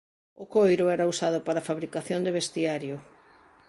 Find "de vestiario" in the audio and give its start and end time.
2.23-2.95